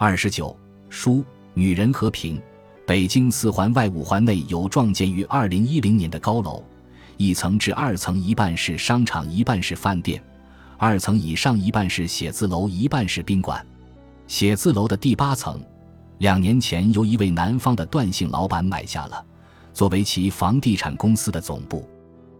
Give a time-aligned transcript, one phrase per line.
[0.00, 0.56] 二十九，
[0.88, 1.24] 书
[1.54, 2.40] 女人和平。
[2.86, 6.62] 北京四环外五环内有创建于二零一零年的高楼，
[7.16, 10.20] 一层至二层一半是商场，一半是饭店；
[10.76, 13.66] 二层以上一半是写字楼，一半是宾馆。
[14.28, 15.60] 写字楼的第八层，
[16.18, 19.20] 两年前由一位南方的段姓老板买下了，
[19.74, 21.84] 作为其房地产公司的总部。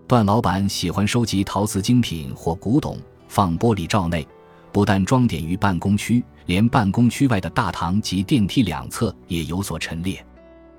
[0.07, 2.97] 段老板喜欢收集陶瓷精品或古董，
[3.27, 4.25] 放玻璃罩内，
[4.73, 10.25] 不但装点于办公区，连办公区外的大堂及电梯两侧也有所陈列。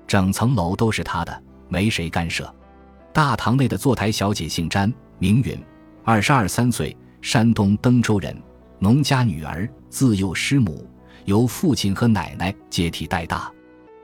[0.06, 2.52] 整层楼都是他的，没谁干涉。
[3.12, 5.58] 大堂内的坐台小姐姓詹，名允，
[6.04, 8.36] 二十二三岁，山东登州人，
[8.78, 10.86] 农家女儿，自幼师母，
[11.24, 13.52] 由父亲和奶奶接替带大，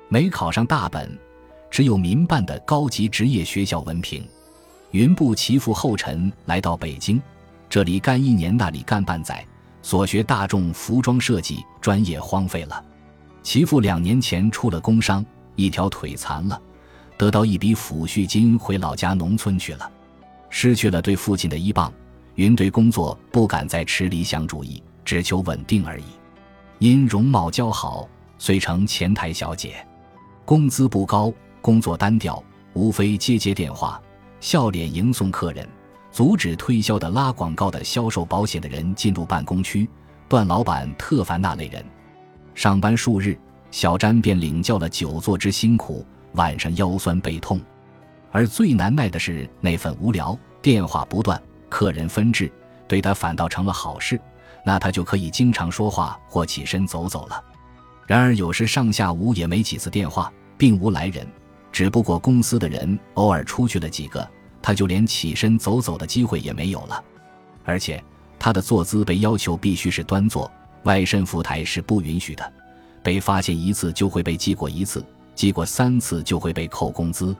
[0.08, 1.16] 没考上大本，
[1.70, 4.24] 只有民办的高级职业学校文凭。
[4.92, 7.20] 云步其父后尘来到北京，
[7.68, 9.44] 这里干一年，那里干半载，
[9.86, 12.84] 所学大众服装设计专业荒废了。
[13.40, 15.24] 其父两年前出了工伤。
[15.54, 16.60] 一条腿残了，
[17.16, 19.88] 得到一笔抚恤金，回老家农村去了。
[20.50, 21.90] 失去了对父亲的依傍，
[22.34, 26.04] 云对工作不敢再持理想主义，只求稳定而已。
[26.80, 29.86] 因容貌姣好，遂成前台小姐。
[30.44, 31.32] 工资不高，
[31.62, 32.42] 工作单调，
[32.74, 34.02] 无非接接电话，
[34.40, 35.66] 笑脸迎送客人，
[36.16, 39.86] 阻止推销的、拉广告的、销售保险的人进入办公区。
[40.30, 41.84] 段老板特烦那类人，
[42.54, 43.38] 上班数日。
[43.70, 47.60] 小詹便领教了久坐之辛苦，晚上腰酸背痛，
[48.32, 52.50] 而最难耐的是那份无聊，电话不断，客人纷至，
[52.88, 54.18] 对他反倒成了好事，
[54.64, 57.44] 那他就可以经常说话或起身走走了。
[58.06, 61.26] 然而有时上下午也没几次电话，并无来人，
[61.70, 64.26] 只不过公司的人偶尔出去了几个，
[64.66, 67.04] 他就连起身走走的机会也没有了。
[67.64, 68.02] 而且
[68.36, 70.50] 他的坐姿被要求必须是端坐，
[70.82, 72.52] 外身扶台是不允许的。
[73.00, 75.06] 被发现一次就会被记过一次，
[75.36, 77.36] 记过三次就会被扣工资。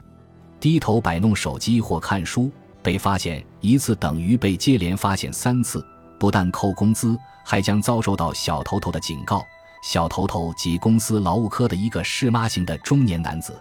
[0.61, 2.49] 低头摆弄手机或看书，
[2.81, 5.85] 被发现一次等于被接连发现三次，
[6.21, 9.45] 不但扣工资，还将遭受到小头头的警告。
[9.83, 13.61] 小头头即公司劳务科的一个市妈型的中年男子。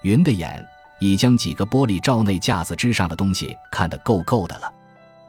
[0.00, 0.66] 云的眼
[0.98, 4.72] 已将几个玻璃罩内架子之上的东西看得够够的了。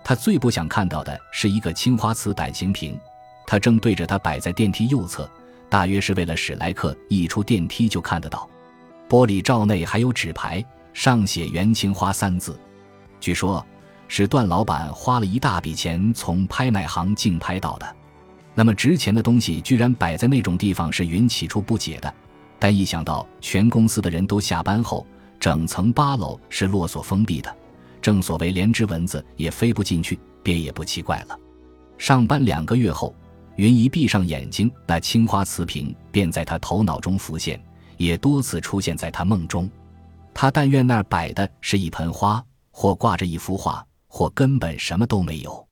[0.04, 3.00] 他最不想看到的是一个青花瓷胆形瓶，
[3.48, 5.30] 他正对着他摆在电梯右侧。
[5.68, 8.48] 大约是为了史莱克一出电梯就看得到，
[9.10, 12.58] 玻璃罩内还有纸牌，上写“元青花”三字。
[13.20, 13.66] 据说，
[14.08, 17.96] 是段老板花了一大笔钱从拍卖行竞拍到的。
[18.54, 22.14] 那么值钱的东西居然摆在那种地方，是云起初不解的。
[22.60, 25.06] 但一想到全公司的人都下班后，
[25.40, 27.56] 整层八楼是落锁封闭的，
[28.02, 31.40] 正所谓连只蚊子也飞不进去，便也不奇怪了。
[31.98, 33.16] 上班两个月后。
[33.58, 37.58] 云一闭上眼睛，那青花瓷瓶便在他头脑中浮现，
[37.96, 39.70] 也多次出现在他梦中。
[40.34, 45.66] 他但愿那儿摆的是一盆花，或挂着一幅画，或根本什么都没有。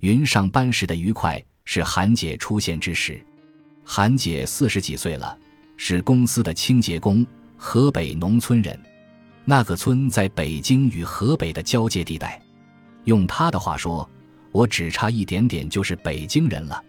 [0.00, 3.24] 云上班时的愉快是韩姐出现之时。
[3.84, 5.38] 韩姐四十几岁了，
[5.76, 7.24] 是公司的清洁工，
[7.56, 8.76] 河北农村人。
[9.44, 12.40] 那个村在北京与河北的交界地带。
[13.04, 14.08] 用他的话说
[14.52, 16.82] ：“我只差一点点就是北京人了。”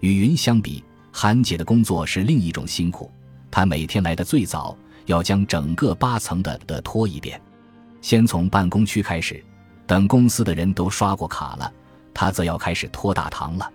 [0.00, 0.82] 与云相比，
[1.12, 3.10] 韩姐的工作是另一种辛苦。
[3.50, 4.76] 她每天来的最早，
[5.06, 7.40] 要将整个八层的的拖一遍。
[8.00, 9.44] 先从办公区开始，
[9.86, 11.72] 等公司的人都刷过卡了，
[12.14, 13.68] 她则要开始拖大堂了。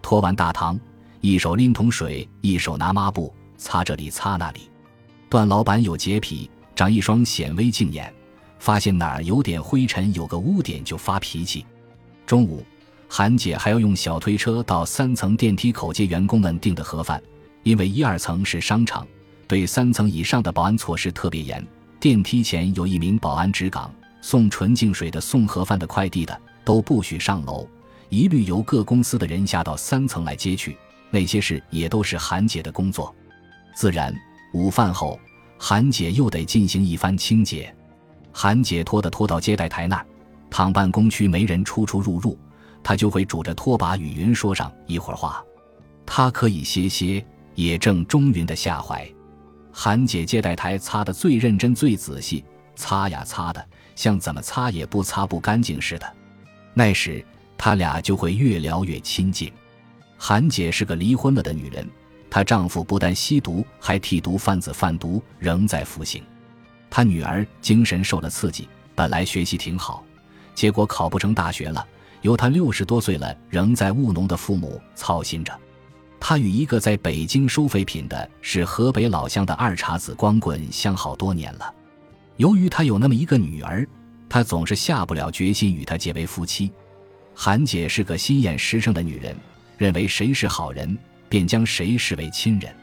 [0.00, 0.80] 拖完大堂，
[1.20, 4.70] 一手拎桶水，一手拿抹布，擦这里擦那里。
[5.28, 8.14] 段老板有洁癖，长一双显微镜眼，
[8.60, 11.66] 发现哪儿有点灰尘，有个污点就发脾气。
[12.24, 12.64] 中午。
[13.10, 17.20] 韩姐还要用小推车到三层电梯口接员工们订的盒饭，
[17.64, 19.04] 因为一二层是商场，
[19.48, 21.66] 对三层以上的保安措施特别严。
[21.98, 27.66] 电梯前有一名保安值岗，送纯净水的、送盒饭的、快递的都不许上楼，
[28.08, 30.76] 一律由各公司的人下到三层来接去。
[31.10, 33.12] 那些事也都是韩姐的工作。
[33.74, 34.14] 自然，
[34.52, 35.18] 午饭后，
[35.58, 37.74] 韩姐又得进行一番清洁。
[38.32, 40.06] 韩姐拖的拖到接待台那儿，
[40.48, 42.38] 躺办公区没人出出入入。
[42.82, 45.44] 她就会拄着拖把与云说上一会儿话，
[46.06, 47.22] 他可以歇歇，
[47.54, 49.06] 也正中云的下怀。
[49.72, 52.44] 韩姐接待台擦得最认真、最仔细，
[52.76, 56.16] 擦呀擦的，像怎么擦也不擦不干净似的。
[56.72, 57.22] 那时
[57.58, 59.52] 他俩就会越聊越亲近。
[60.16, 61.86] 韩姐是个离婚了的女人，
[62.30, 66.22] 她丈夫不但吸毒，还替毒贩子贩毒，仍在服刑。
[66.90, 70.04] 她女儿精神受了刺激，本来学习挺好，
[70.54, 71.86] 结果考不成大学了。
[72.22, 75.56] 由她六十多岁了，仍在务农的父母操心着。
[76.20, 81.72] 她与一个在北京收废品的是河北老乡的二茬子光棍相好多年了。
[82.38, 83.86] 由于她有那么一个女儿，
[84.28, 86.72] 她总是下不了决心与她结为夫妻。
[87.34, 89.36] 韩姐是个心眼实诚的女人，
[89.76, 90.98] 认为谁是好人，
[91.28, 92.74] 便将谁视为亲人。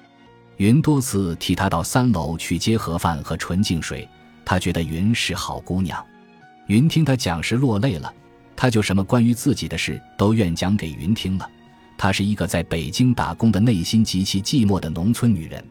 [0.57, 4.07] 云多次替他到三楼去接盒饭和纯净水，
[4.45, 6.03] 他觉得云是好姑娘。
[6.68, 8.13] 云听他讲时落泪了，
[8.56, 11.50] 他就什么关于自己的事都愿讲给云听了。
[11.97, 15.65] 她是一个在北京打工的、内心极其寂寞的农村女人。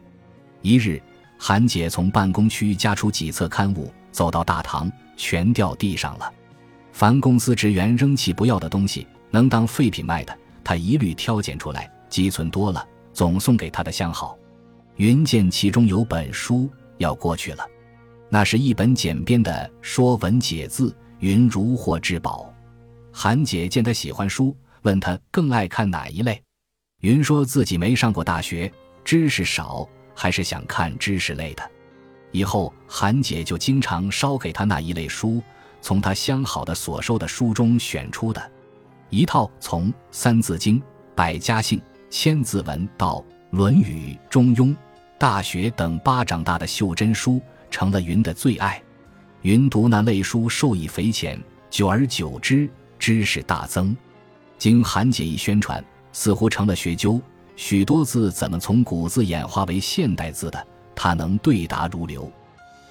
[0.61, 1.01] 一日，
[1.37, 6.31] 韩姐从办公区夹出几册刊物，走到大堂，全掉地上了。
[6.91, 14.39] 凡公司职员扔弃不要的东西，能当废品卖的，她一律挑拣出来，积存多了，总送给他的相好。
[14.95, 17.67] 云见其中有本书，要过去了。
[18.29, 19.51] 那是一本简编的
[19.81, 20.89] 《说文解字》，
[21.19, 22.49] 云如获至宝。
[23.11, 24.55] 韩姐见他喜欢书。
[24.83, 26.41] 问他更爱看哪一类，
[27.01, 28.71] 云说自己没上过大学，
[29.03, 31.71] 知识少，还是想看知识类的。
[32.31, 35.41] 以后韩姐就经常捎给他那一类书，
[35.81, 38.51] 从他相好的所收的书中选出的，
[39.09, 40.79] 一套从《三字经》
[41.15, 41.79] 《百家姓》
[42.17, 43.17] 《千字文》到
[43.49, 44.67] 《论语》《中庸》
[45.17, 48.81] 《大学》等巴掌大的袖珍书，成了云的最爱。
[49.41, 51.37] 云读那类书受益匪浅，
[51.69, 53.93] 久而久之，知识大增。
[54.57, 55.83] 经韩姐一宣传，
[56.13, 57.21] 似乎成了学究。
[57.57, 62.31] 许多字怎么从古字演化为现代字的，他能对答如流。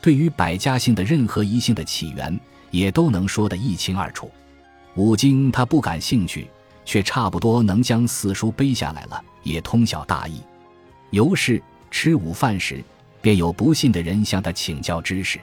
[0.02, 2.38] 对于百家姓的任何一姓的起源，
[2.70, 4.30] 也都能说得一清二楚。
[4.96, 6.50] 五经他不感兴趣，
[6.84, 10.40] 却差不多能将四书背下来了，也通晓大意。
[11.10, 12.82] 尤是吃午饭时，
[13.20, 15.40] 便有不信的人向他请教知识，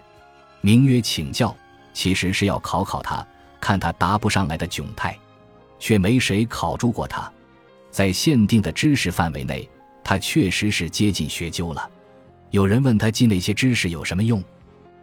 [0.61, 1.55] 名曰请教，
[1.93, 3.25] 其实是要考考他，
[3.59, 5.17] 看他答不上来的窘态。
[5.79, 7.31] 却没谁考住过他，
[7.89, 9.67] 在限定的知识范围内，
[10.03, 11.89] 他确实是接近学究了。
[12.51, 14.43] 有人问他记那些知识有什么用，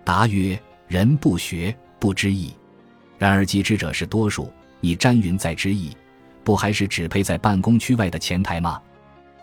[0.04, 0.56] 答曰
[0.86, 2.54] ：“人不学不知义。”
[3.18, 5.96] 然而记之者是多数，以詹云在知义，
[6.48, 8.80] 不还是只配在办公区外的前台吗？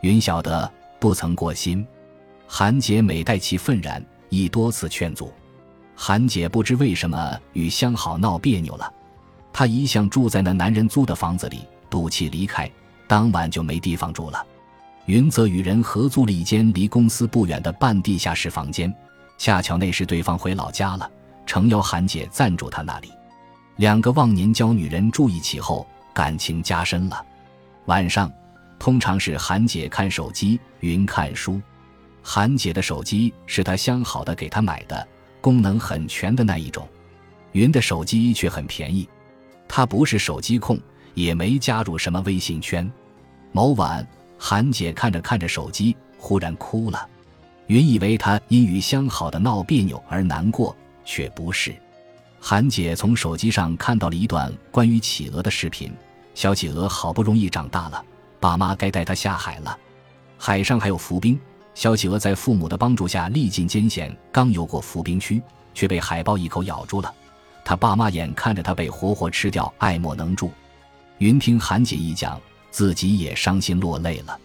[0.02, 0.68] 云晓得，
[1.00, 1.86] 不曾过心。
[2.48, 5.32] 韩姐每待其愤然，亦多次劝阻。
[5.96, 8.92] 韩姐不知为什么与相好闹别扭了。
[9.54, 11.60] 她一向住在那男人租的房子里，
[11.92, 12.68] 赌气离开，
[13.06, 14.44] 当晚就没地方住了。
[15.06, 18.92] 云则与人合租了一间离公司不远的半地下室房间，
[19.38, 21.08] 恰巧那时对方回老家了，
[21.46, 23.12] 诚邀韩姐暂住他那里。
[23.76, 25.86] 两个忘年交女人住一起后，
[26.16, 27.26] 感情加深了。
[27.88, 28.32] 晚上，
[28.80, 31.62] 通常是韩姐看手机，云看书。
[32.24, 35.06] 韩姐的手机是她相好的给她买的，
[35.42, 36.88] 功能很全的那一种。
[37.52, 39.08] 云的手机却很便宜。
[39.68, 40.80] 她不是手机控，
[41.14, 42.90] 也没加入什么微信圈。
[43.52, 44.08] 某晚，
[44.38, 47.08] 韩姐看着看着手机，忽然哭了。
[47.68, 51.76] 云以为她因与相好的闹别扭而难过，却不是。
[52.40, 55.92] 韩姐从手机上看到了一段关于企鹅的视频。
[56.36, 58.06] 小企鹅好不容易长大了，
[58.40, 59.76] 爸妈该带它下海了。
[60.38, 61.40] 海上还有浮冰，
[61.74, 65.42] 小企鹅在父母的帮助下历尽艰险，刚游过浮冰区，
[65.74, 67.12] 却被海豹一口咬住了。
[67.64, 70.52] 他爸妈眼看着他被活活吃掉，爱莫能助。
[71.20, 72.40] 云听韩姐一讲，
[72.70, 74.38] 自己也伤心落泪了，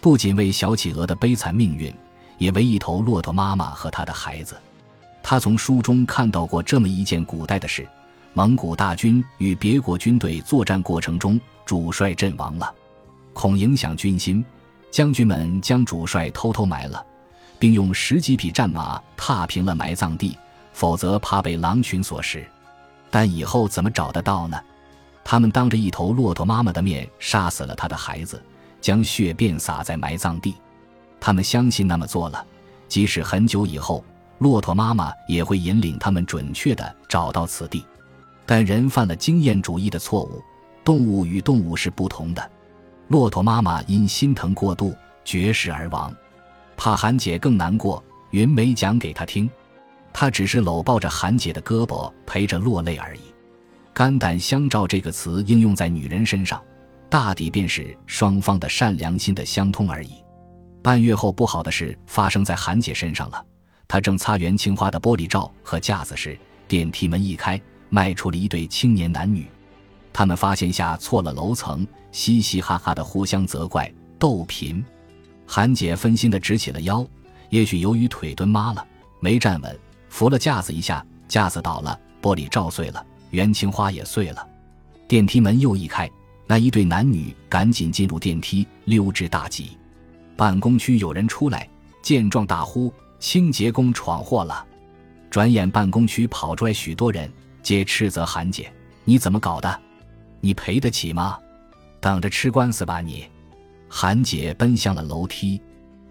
[0.00, 1.94] 不仅为小企鹅的悲惨命运，
[2.38, 4.56] 也为一头骆驼妈妈和他的孩子。
[5.22, 7.86] 他从书中看到过这么一件古代的事：
[8.36, 12.70] 蒙古大军与别国军队作战过程中，主帅阵亡了，
[13.32, 14.44] 恐影响军心，
[14.90, 17.02] 将军们将主帅偷偷埋了，
[17.58, 20.36] 并用十几匹战马踏平了埋葬地，
[20.74, 22.46] 否则怕被狼群所食。
[23.10, 24.60] 但以后怎么找得到呢？
[25.24, 28.44] 他们当着一头骆驼妈妈的面杀死了他的孩子，
[28.82, 30.54] 将血便洒在埋葬地。
[31.18, 32.44] 他们相信那么做了，
[32.86, 34.04] 即使很久以后，
[34.40, 37.82] 骆驼妈妈也会引领他们准确地找到此地。
[38.46, 40.42] 但人犯了经验主义的错误，
[40.84, 42.50] 动物与动物是不同的。
[43.08, 46.14] 骆驼妈妈因心疼过度绝食而亡，
[46.76, 49.50] 怕韩姐更难过，云没讲给她听。
[50.12, 53.20] 他只是搂抱着韩姐的胳膊，陪着落泪而已。
[53.92, 56.62] 肝胆相照这个词应用在女人身上，
[57.10, 60.14] 大抵便是双方的善良心的相通而已。
[60.82, 63.44] 半月后，不好的事发生在韩姐身上了。
[63.88, 69.46] 她正擦元青花的玻璃罩和架子时，电梯门一开，迈出了一对青年男女。
[70.12, 74.84] 他们发现下错了楼层，嘻嘻哈哈的互相责怪逗贫。
[75.46, 77.06] 韩姐分心的直起了腰，
[77.50, 78.86] 也许由于腿蹲麻了，
[79.20, 79.78] 没站稳。
[80.08, 84.48] 扶了架子一下，架子倒了，玻璃照碎了，元青花也碎了。
[85.06, 86.10] 电梯门又一开，
[86.46, 89.76] 那一对男女赶紧进入电梯，溜之大吉。
[90.34, 91.68] 办公区有人出来，
[92.02, 94.64] 见状大呼：“清洁工闯祸了！”
[95.30, 97.30] 转眼办公区跑出来许多人，
[97.66, 99.80] 皆斥责韩姐：“你怎么搞的？
[100.40, 101.36] 你赔得起吗？
[102.00, 103.28] 等着吃官司吧你！”
[103.90, 105.60] 韩姐奔向了楼梯，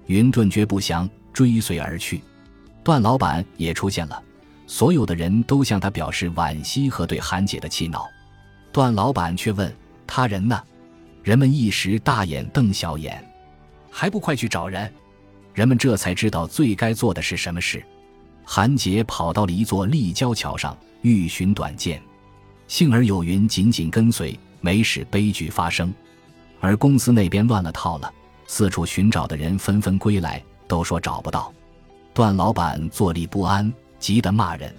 [0.07, 2.21] 云顿觉不祥，追随而去。
[2.83, 4.21] 段老板也出现了，
[4.67, 8.05] 所有的人都向他表示惋惜和对韩姐的气恼。
[8.73, 9.73] 段老板却问
[10.05, 10.61] ：“他人呢？”
[11.23, 13.25] 人们一时大眼瞪小眼，
[13.89, 14.93] 还不快去找人！
[15.53, 17.81] 人们这才知道最该做的是什么事。
[18.45, 22.01] 韩杰跑到了一座立交桥上，欲寻短见，
[22.67, 25.93] 幸而有云紧紧跟随，没使悲剧发生。
[26.59, 28.13] 而公司那边乱了套了，
[28.47, 31.51] 四处寻找的人纷纷归来，都说找不到。
[32.13, 34.73] 段老板坐立不安，急得骂人。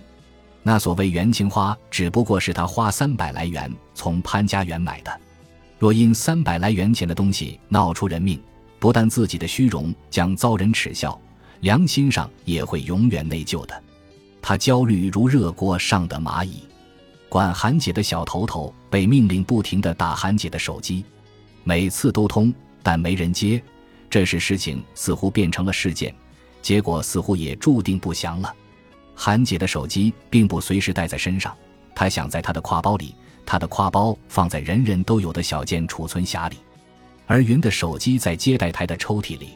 [0.63, 5.21] 那所谓元青花，只不过是他花三百来元从潘家园买的。
[5.79, 8.41] 若因三百来元钱的东西闹出人命，
[8.79, 11.21] 不但自己的虚荣将遭人耻笑，
[11.61, 13.83] 良心上也会永远内疚的。
[14.41, 16.63] 他焦虑如热锅上的蚂蚁。
[17.29, 21.05] 管韩姐的小头头被命令不停地打韩姐的手机，
[21.65, 23.61] 每次都通，但没人接。
[24.09, 26.15] 这时事情似乎变成了事件，
[26.63, 28.55] 结果似乎也注定不祥了。
[29.15, 31.55] 韩姐的手机并不随时带在身上，
[31.95, 33.15] 她想在她的挎包里。
[33.45, 36.57] 她的挎包放在人人都有的小件储存匣里，
[37.27, 39.51] 而云的手机在接待台的抽屉里。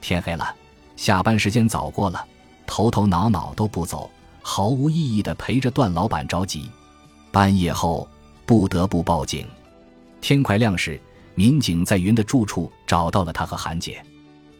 [0.00, 0.54] 天黑了，
[1.00, 2.22] 下班时间早过了，
[2.66, 4.10] 头头脑脑都不走，
[4.42, 6.68] 毫无意义的陪着段老板着急。
[7.32, 8.06] 半夜后
[8.44, 9.46] 不得不报警。
[10.20, 11.00] 天快亮时，
[11.34, 14.04] 民警在云的住处找到了他和韩姐。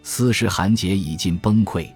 [0.02, 1.86] 此时韩姐已经崩溃，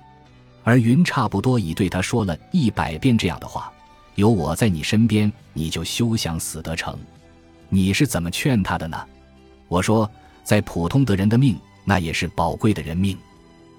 [0.63, 3.73] 而云差不多已对他说了一百遍这样的话。
[4.15, 6.95] 有我在你身边，你就休想死得成。
[7.71, 9.03] 你是怎么劝他的呢？
[9.69, 10.09] 我说，
[10.43, 13.17] 在普通的人的命，那也是宝贵的人命。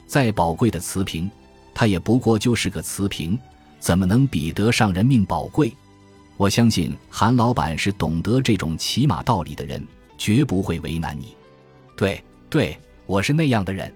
[0.05, 1.29] 再宝贵的瓷瓶，
[1.73, 3.37] 它也不过就是个瓷瓶，
[3.79, 5.73] 怎么能比得上人命宝贵？
[6.37, 9.85] 我相信韩老板是懂得这种起码道理的人，
[10.17, 11.35] 绝不会为难你。
[11.95, 13.93] 对，对我是那样的人。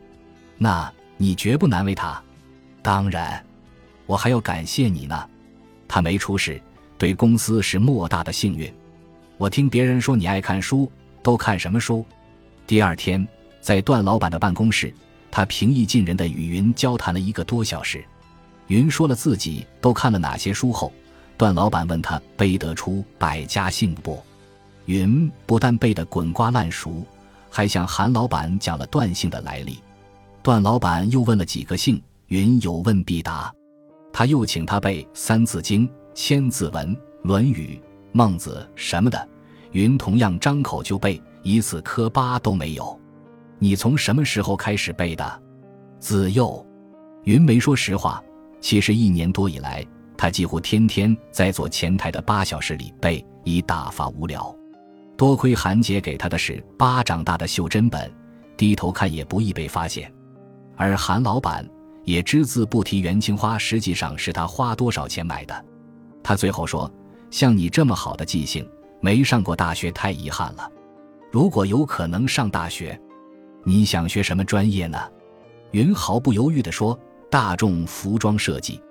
[0.58, 2.22] 那你绝不难为他。
[2.82, 3.44] 当然，
[4.06, 5.30] 我还要感谢你呢。
[5.88, 6.62] 他没出事，
[6.98, 8.72] 对公司是莫大的幸运。
[9.38, 10.90] 我听别人说你爱看书，
[11.22, 12.06] 都看什么书？
[12.68, 13.28] 第二天，
[13.60, 14.94] 在段老板的办公室，
[15.32, 18.04] 他平易近人的与云交谈了一个多小时。
[18.68, 20.92] 云说了自己都看了哪些书后，
[21.38, 24.22] 段老板问他背得出百家姓不？
[24.86, 27.04] 云不但背得滚瓜烂熟，
[27.50, 29.80] 还向韩老板讲了段姓的来历。
[30.42, 33.54] 段老板又问了几个姓，云有问必答。
[34.12, 37.80] 他又请他背《三字经》《千字文》《论语》
[38.12, 39.30] 《孟子》什么的，
[39.72, 42.99] 云同样张口就背，一次磕巴都没有。
[43.60, 45.42] 你从什么时候开始背的？
[46.00, 46.66] 自幼，
[47.24, 48.24] 云梅说实话。
[48.62, 49.86] 其实一年多以来，
[50.18, 54.54] 他几乎天天在做前台的八小时里背，以打发无聊。
[55.16, 58.12] 多亏韩姐给他的是巴掌大的袖珍本，
[58.58, 60.12] 低头看也不易被发现。
[60.76, 61.64] 而韩老板。
[62.06, 65.66] 也只字不提元青花，实际上是他花多少钱买的。
[66.24, 66.92] 他最后说
[67.30, 68.68] ：“像你这么好的记性，
[69.00, 70.68] 没上过大学太遗憾了。
[71.30, 73.00] 如果有可能上大学，
[73.64, 74.98] 你想学什么专业呢？”
[75.72, 76.98] 云毫不犹豫地说
[77.30, 78.82] ：“大众服装设计。”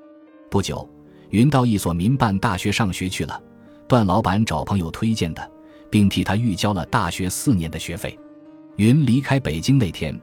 [0.48, 0.88] 不久，
[1.30, 3.42] 云到一所民办大学上学去了。
[3.88, 5.50] 段老板找朋友推荐的，
[5.90, 8.18] 并替他预交了大学四年的学费。
[8.76, 10.18] 云离开北京那天，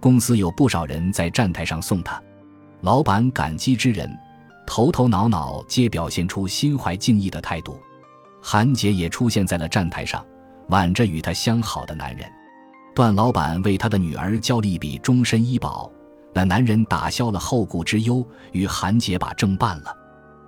[0.00, 2.20] 公司有不少人在站台上送他。
[2.80, 4.10] 老板感激之人，
[4.66, 7.78] 头头脑脑皆表现出心怀敬意的态度。
[8.40, 10.24] 韩杰也出现在了站台上，
[10.68, 12.28] 挽着与他相好的男人。
[12.94, 15.90] 段老板为他的女儿交了一笔终身医保，
[16.34, 19.96] 那男人打消了后顾之忧，与韩姐把证办了。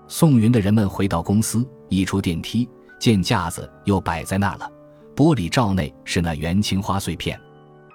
[0.08, 4.70] 送云的人们回到公司，一出电梯，见架子又摆在那了，
[5.16, 7.40] 玻璃罩内是那元青花碎片，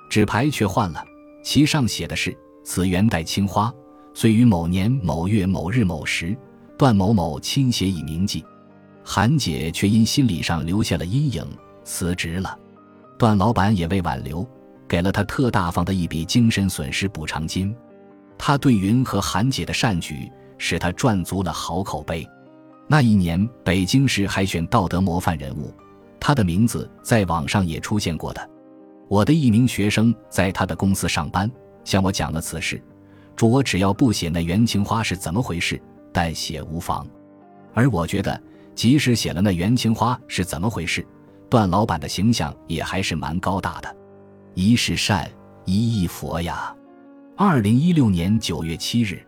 [0.10, 1.04] 纸牌却换了，
[1.44, 3.72] 其上写的是“此元代青花”。
[4.16, 6.36] 遂于某年某月某日某时，
[6.76, 8.44] 段某某亲写以铭记。
[9.04, 11.46] 韩姐却因心理上留下了阴影，
[11.84, 12.59] 辞职了。
[13.20, 14.48] 段老板也未挽留，
[14.88, 17.76] 给了他特大方的一笔精神损失补偿金。
[18.38, 22.26] 他对云和韩姐的善举，使他赚足了好口碑。
[22.88, 25.74] 那一年，北京市海选道德模范人物，
[26.18, 28.50] 他的名字在网上也出现过的。
[29.10, 31.52] 我的一名学生在他的公司上班，
[31.84, 32.82] 向我讲了此事。
[33.36, 35.82] 说我只要不写那元青花是怎么回事，
[36.14, 37.06] 但写无妨。
[37.74, 38.42] 而我觉得，
[38.76, 41.06] 即使写了那元青花是怎么回事，
[41.50, 43.96] 段老板的形象也还是蛮高大的。
[44.54, 45.30] 一是善，
[45.66, 46.76] 一意佛呀。
[47.36, 49.26] 二零一六年九月七日。